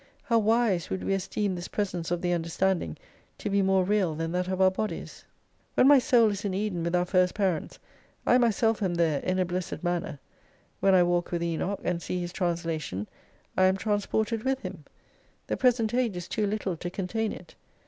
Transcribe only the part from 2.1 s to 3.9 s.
the understanding, to be more